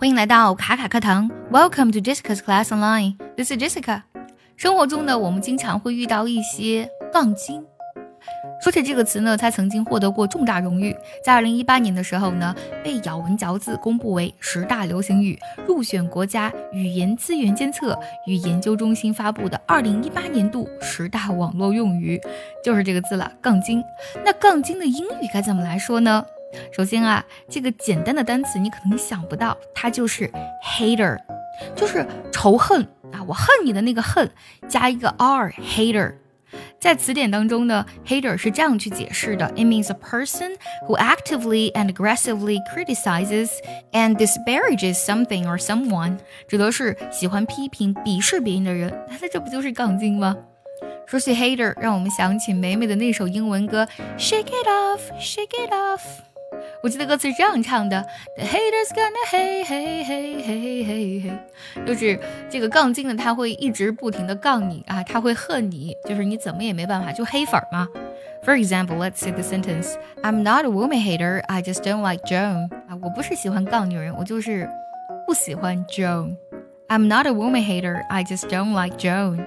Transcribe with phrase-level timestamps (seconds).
[0.00, 3.18] 欢迎来到卡卡课堂，Welcome to Jessica's Class Online.
[3.36, 4.00] This is Jessica.
[4.56, 7.62] 生活中呢，我们经常会遇到一些杠精。
[8.62, 22.18] 说起这个词呢，它曾经获得过重大荣誉，在二零一八年的时候呢，被咬文嚼字公布为十大流行语，入选国家语言资源监测与研究中心发布的二零一八年度十大网络用语，
[22.64, 23.84] 就是这个字了，杠精。
[24.24, 26.24] 那杠精的英语该怎么来说呢？
[26.72, 30.30] 首先啊，这个简单的单词你可能想不到，它就是
[30.64, 31.18] hater，
[31.74, 32.82] 就是仇恨
[33.12, 34.30] 啊，我恨你的那个恨，
[34.68, 36.14] 加一个 r，hater。
[36.80, 40.56] 在词典当中呢，hater 是这样去解释的：It means a person
[40.88, 43.50] who actively and aggressively criticizes
[43.92, 48.92] and disparages something or someone，指的是喜欢批评、鄙视别人的人。
[49.20, 50.36] 那这不就是杠精吗？
[51.06, 53.86] 说起 hater，让我们想起美美的那首英文歌
[54.18, 56.29] ：Shake it off，Shake it off。
[56.82, 58.02] 我记得歌词是这样唱的
[58.36, 67.86] ：The haters gonna hate hate hate hate hate 就是这个杠精呢，他会一直不停的杠你啊，他会恨你，就是你怎么也没办法，就黑粉嘛。
[68.44, 72.70] For example, let's say the sentence: I'm not a woman hater, I just don't like Joan。
[72.88, 74.66] 啊，我不是喜欢杠女人，我就是
[75.26, 76.36] 不喜欢 Joan。
[76.88, 79.46] I'm not a woman hater, I just don't like Joan。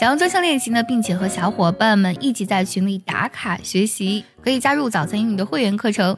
[0.00, 6.16] 想要专项练习呢，并且和小伙伴们一起在群里打卡学习，可以加入早餐英语的会员课程。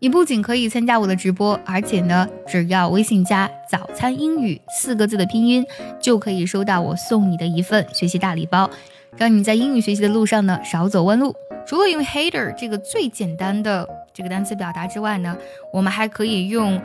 [0.00, 5.66] 你不仅可以参加我的直播，而且呢，只要微信加“早餐英语”四个字的拼音，
[6.00, 8.70] 就可以收到我送你的一份学习大礼包，
[9.16, 11.34] 让你在英语学习的路上呢少走弯路。
[11.66, 15.36] 除了用 hater 这个最简单的这个单词表达之外呢，
[15.72, 16.80] 我们还可以用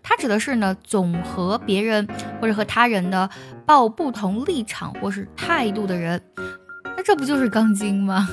[0.03, 2.07] 它指的是呢，总和别人
[2.41, 3.29] 或者和他人的
[3.67, 6.21] 抱不同立场或是态度的人。
[6.97, 8.28] 那这不就是杠精吗？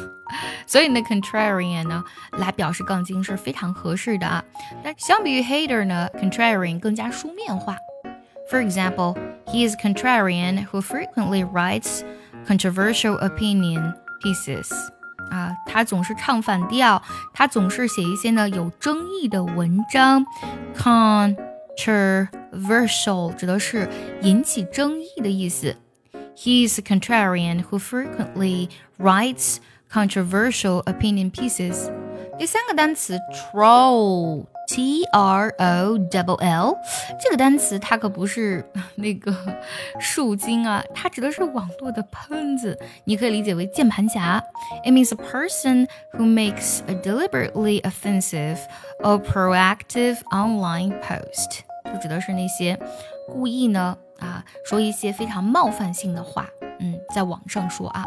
[0.66, 2.04] 所以呢，contrarian 呢，
[2.38, 4.44] 来表示杠精是非常合适的啊。
[4.84, 7.76] 但相比于 hater 呢，contrarian 更加书面化。
[8.50, 9.16] For example,
[9.48, 12.04] he is contrarian who frequently writes
[12.48, 14.70] controversial opinion pieces.
[15.32, 17.02] 啊，他总是唱反调，
[17.34, 20.26] 他总是写一些呢有争议的文章。
[20.76, 23.90] Controversial 指的是
[24.22, 25.76] 引起争议的意思。
[26.36, 28.70] He's a contrarian who frequently
[29.00, 29.58] writes
[29.92, 31.92] controversial opinion pieces。
[32.38, 34.46] 第三个单词 troll。
[34.68, 36.78] T R O double L
[37.20, 39.36] 这个单词它可不是那个
[40.00, 44.42] 树精啊，它指的是网络的喷子，你可以理解为键盘侠。
[44.86, 48.58] It means a person who makes a deliberately offensive
[49.00, 52.80] or proactive online post，就指的是那些
[53.28, 56.48] 故意呢啊说一些非常冒犯性的话，
[56.80, 58.06] 嗯，在网上说啊。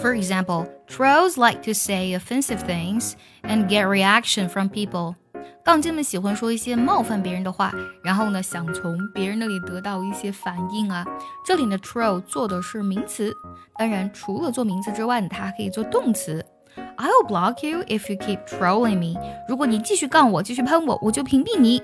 [0.00, 3.12] For example, trolls like to say offensive things
[3.42, 5.14] and get reaction from people.
[5.69, 7.71] 杠精们喜欢说一些冒犯别人的话，
[8.01, 11.05] 然后呢，想从别人那里得到一些反应啊。
[11.45, 13.31] 这里呢，troll 做的是名词，
[13.77, 16.43] 当然除了做名词之外呢，它还可以做动词。
[16.97, 19.21] I'll block you if you keep trolling me。
[19.47, 21.83] 如果你继续杠我，继续喷我，我就屏蔽你。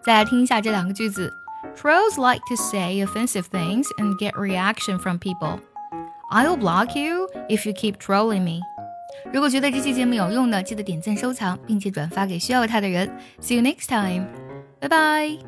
[0.00, 1.32] 再来听一下这两个句子
[1.74, 5.58] ：Trolls like to say offensive things and get reaction from people.
[6.30, 8.60] I'll block you if you keep trolling me.
[9.32, 13.10] 如果觉得这期节目有用呢，记得点赞、收藏，并且转发给需要它的人。
[13.40, 14.26] See you next time，
[14.80, 15.47] 拜拜。